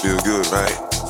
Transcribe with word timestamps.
Feel 0.00 0.16
good, 0.20 0.46
right? 0.50 1.09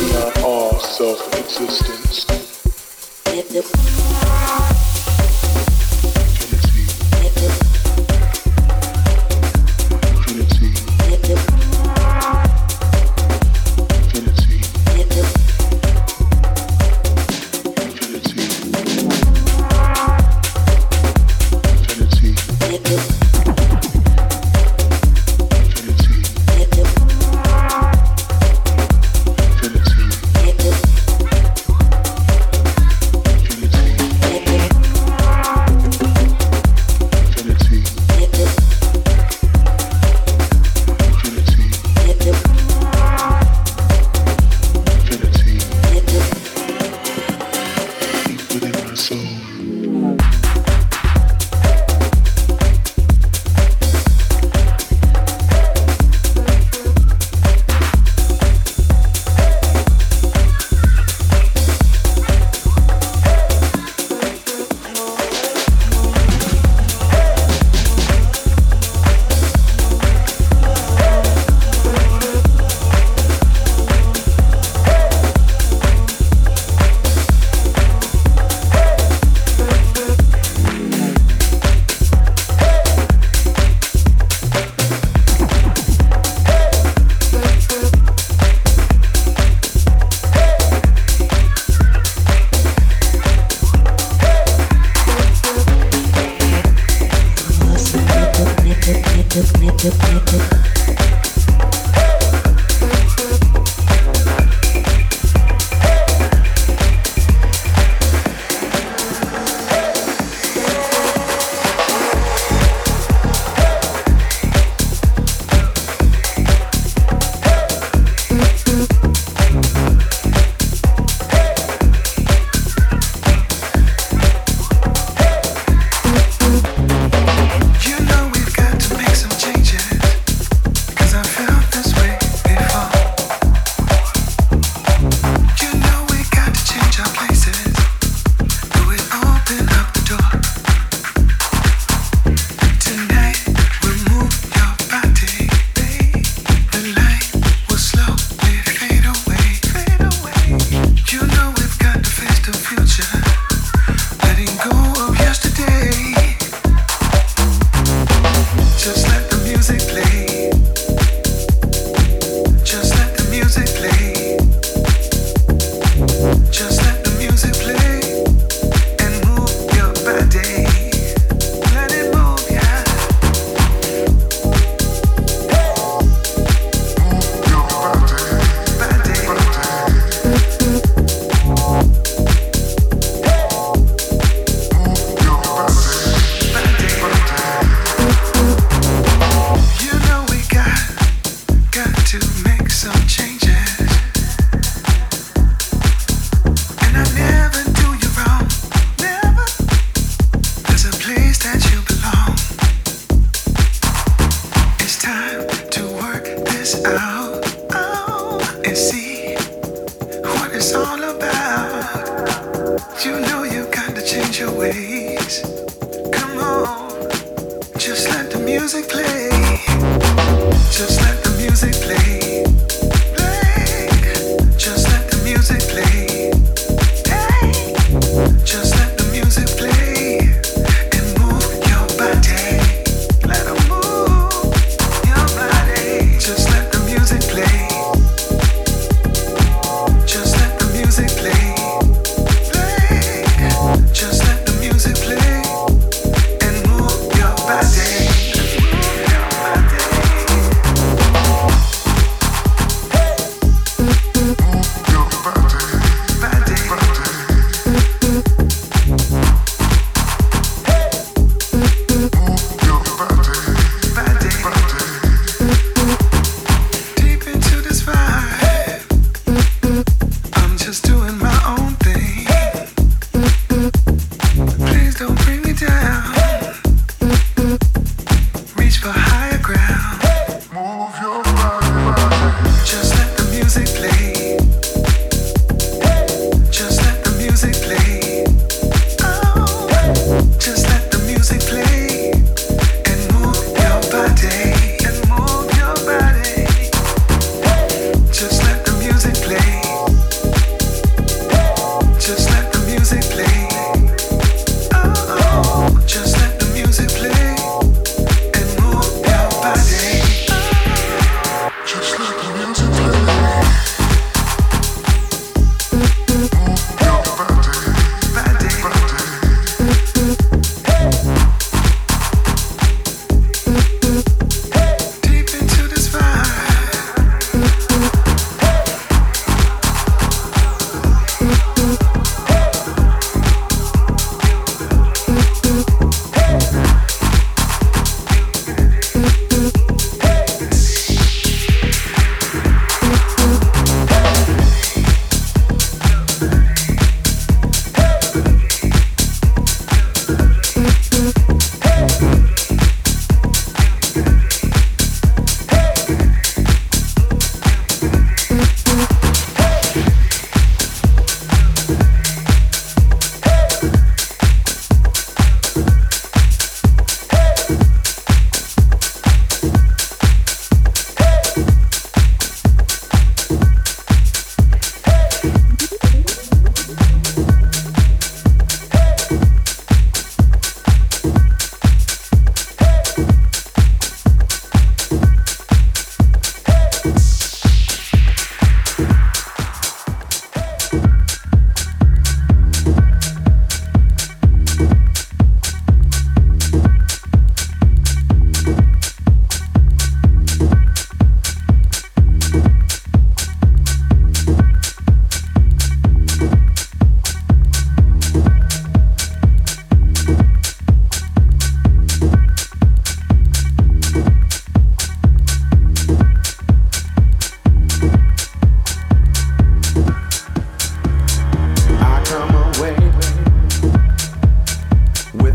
We 0.00 0.16
are 0.16 0.32
all 0.42 0.80
self-existence. 0.80 2.24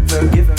the 0.10 0.28
giving. 0.34 0.59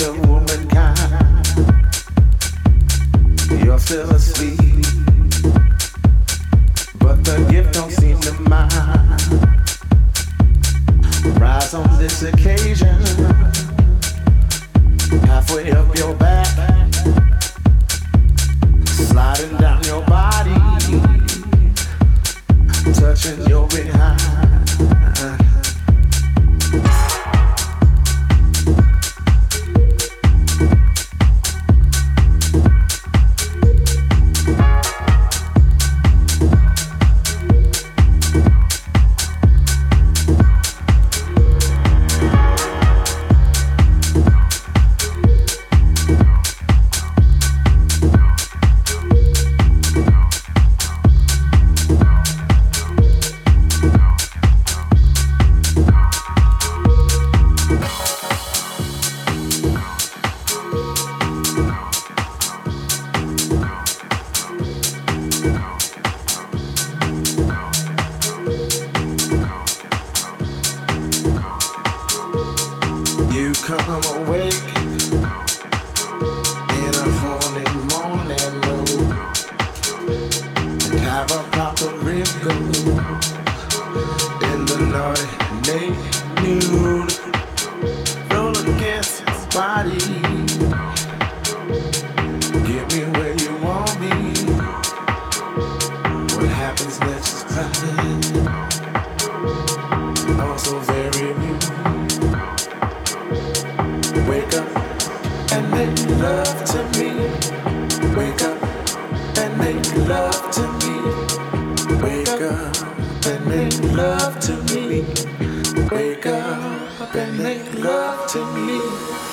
love 118.01 118.25
to 118.31 118.43
me. 118.55 119.30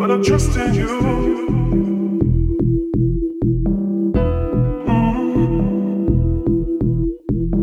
but 0.00 0.10
I 0.10 0.16
trust 0.22 0.56
in 0.56 0.72
you. 0.72 0.88
Mm. 4.86 5.70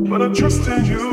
But 0.08 0.22
I 0.22 0.32
trust 0.36 0.68
in 0.68 0.86
you. 0.86 1.07